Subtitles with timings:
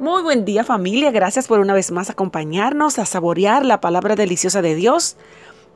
[0.00, 4.62] Muy buen día familia, gracias por una vez más acompañarnos a saborear la palabra deliciosa
[4.62, 5.16] de Dios.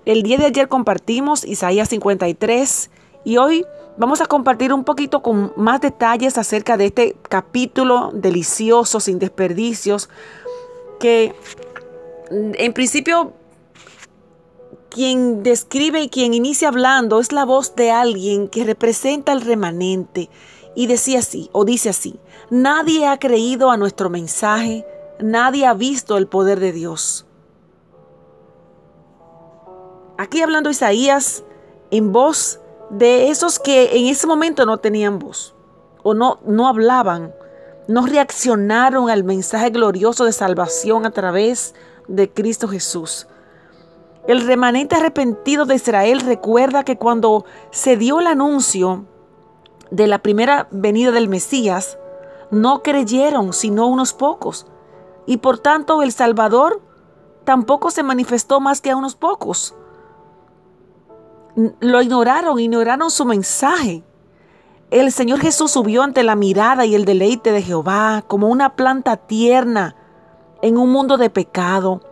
[0.04, 2.90] El día de ayer compartimos Isaías 53
[3.24, 3.66] y hoy
[3.96, 10.08] vamos a compartir un poquito con más detalles acerca de este capítulo delicioso, sin desperdicios,
[11.00, 11.34] que
[12.30, 13.32] en principio
[14.88, 20.30] quien describe y quien inicia hablando es la voz de alguien que representa el remanente
[20.76, 22.20] y decía así, o dice así,
[22.52, 24.86] nadie ha creído a nuestro mensaje,
[25.18, 27.24] nadie ha visto el poder de Dios.
[30.18, 31.44] Aquí hablando Isaías
[31.90, 32.60] en voz
[32.90, 35.54] de esos que en ese momento no tenían voz
[36.02, 37.34] o no, no hablaban,
[37.88, 41.74] no reaccionaron al mensaje glorioso de salvación a través
[42.06, 43.28] de Cristo Jesús.
[44.28, 49.06] El remanente arrepentido de Israel recuerda que cuando se dio el anuncio
[49.90, 51.96] de la primera venida del Mesías,
[52.52, 54.66] no creyeron sino unos pocos.
[55.26, 56.80] Y por tanto el Salvador
[57.44, 59.74] tampoco se manifestó más que a unos pocos.
[61.80, 64.04] Lo ignoraron, ignoraron su mensaje.
[64.90, 69.16] El Señor Jesús subió ante la mirada y el deleite de Jehová como una planta
[69.16, 69.96] tierna
[70.60, 72.02] en un mundo de pecado.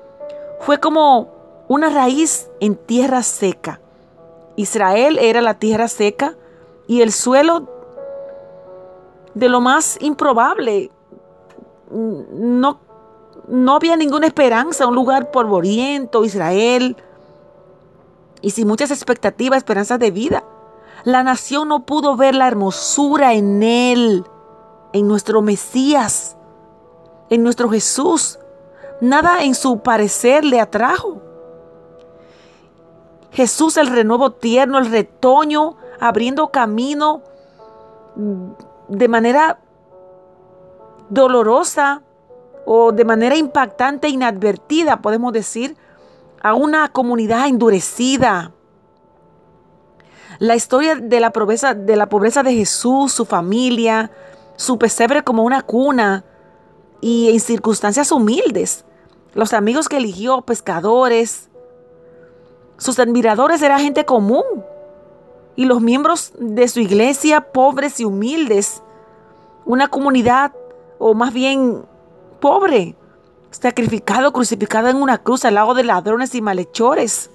[0.61, 1.29] Fue como
[1.69, 3.81] una raíz en tierra seca.
[4.57, 6.37] Israel era la tierra seca
[6.87, 7.80] y el suelo
[9.35, 10.91] de lo más improbable.
[11.91, 12.79] No,
[13.49, 16.97] no había ninguna esperanza, un lugar polvoriento, Israel,
[18.43, 20.45] y sin muchas expectativas, esperanzas de vida.
[21.05, 24.25] La nación no pudo ver la hermosura en Él,
[24.93, 26.37] en nuestro Mesías,
[27.29, 28.39] en nuestro Jesús.
[29.01, 31.23] Nada en su parecer le atrajo.
[33.33, 37.23] Jesús, el renuevo tierno, el retoño, abriendo camino
[38.91, 39.61] de manera
[41.09, 42.03] dolorosa
[42.67, 45.77] o de manera impactante inadvertida, podemos decir,
[46.43, 48.53] a una comunidad endurecida.
[50.39, 54.11] La historia de la pobreza de, la pobreza de Jesús, su familia,
[54.57, 56.25] su pesebre como una cuna
[57.01, 58.85] y en circunstancias humildes.
[59.35, 61.49] Los amigos que eligió, pescadores,
[62.77, 64.45] sus admiradores eran gente común
[65.55, 68.83] y los miembros de su iglesia pobres y humildes.
[69.65, 70.53] Una comunidad,
[70.99, 71.85] o más bien
[72.41, 72.97] pobre,
[73.51, 77.31] sacrificado, crucificado en una cruz al lado de ladrones y malhechores.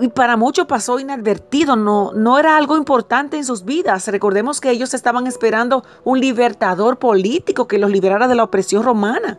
[0.00, 4.08] Y para muchos pasó inadvertido, no, no era algo importante en sus vidas.
[4.08, 9.38] Recordemos que ellos estaban esperando un libertador político que los liberara de la opresión romana.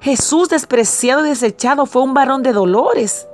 [0.00, 3.26] Jesús, despreciado y desechado, fue un varón de dolores,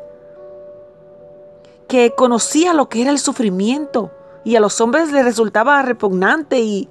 [1.88, 4.12] que conocía lo que era el sufrimiento
[4.44, 6.88] y a los hombres le resultaba repugnante y,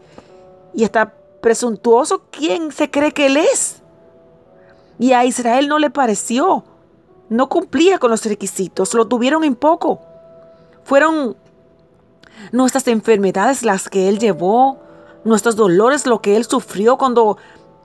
[0.73, 3.81] y hasta presuntuoso quién se cree que él es.
[4.99, 6.63] Y a Israel no le pareció,
[7.29, 10.01] no cumplía con los requisitos, lo tuvieron en poco.
[10.83, 11.37] Fueron
[12.51, 14.79] nuestras enfermedades las que él llevó,
[15.23, 17.37] nuestros dolores lo que él sufrió cuando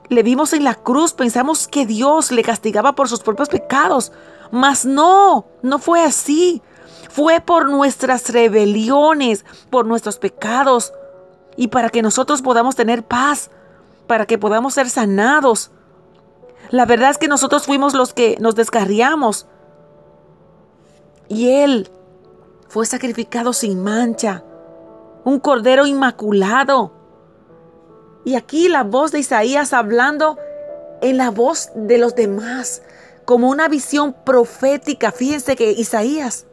[0.09, 4.13] le vimos en la cruz, pensamos que Dios le castigaba por sus propios pecados.
[4.51, 6.63] Mas no, no fue así.
[7.15, 10.93] Fue por nuestras rebeliones, por nuestros pecados.
[11.57, 13.51] Y para que nosotros podamos tener paz,
[14.09, 15.71] para que podamos ser sanados.
[16.71, 19.47] La verdad es que nosotros fuimos los que nos descarriamos.
[21.29, 21.89] Y Él
[22.69, 24.43] fue sacrificado sin mancha.
[25.25, 27.05] Un cordero inmaculado
[28.25, 30.39] y aquí la voz de Isaías hablando
[31.03, 32.83] en la voz de los demás,
[33.27, 35.13] como una visión profética.
[35.13, 36.47] Fíjense que Isaías,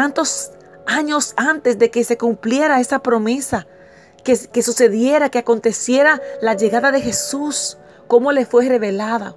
[0.00, 0.52] tantos
[0.86, 3.66] años antes de que se cumpliera esa promesa,
[4.22, 9.34] que, que sucediera, que aconteciera la llegada de Jesús, cómo le fue revelada.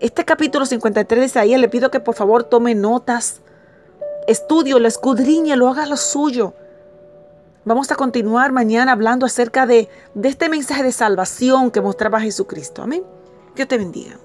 [0.00, 3.42] Este capítulo 53 de Isaías le pido que por favor tome notas,
[4.26, 6.54] estudio, lo escudriñe, lo haga lo suyo
[7.68, 12.80] Vamos a continuar mañana hablando acerca de, de este mensaje de salvación que mostraba Jesucristo.
[12.80, 13.04] Amén.
[13.54, 14.18] Dios te bendiga.